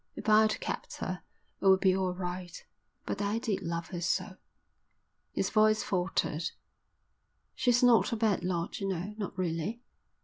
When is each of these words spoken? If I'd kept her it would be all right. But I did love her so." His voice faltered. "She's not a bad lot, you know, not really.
If 0.15 0.27
I'd 0.27 0.59
kept 0.59 0.95
her 0.95 1.21
it 1.61 1.67
would 1.67 1.79
be 1.79 1.95
all 1.95 2.15
right. 2.15 2.65
But 3.05 3.21
I 3.21 3.37
did 3.37 3.61
love 3.61 3.89
her 3.89 4.01
so." 4.01 4.37
His 5.31 5.51
voice 5.51 5.83
faltered. 5.83 6.49
"She's 7.53 7.83
not 7.83 8.11
a 8.11 8.15
bad 8.15 8.43
lot, 8.43 8.79
you 8.79 8.87
know, 8.87 9.13
not 9.19 9.37
really. 9.37 9.79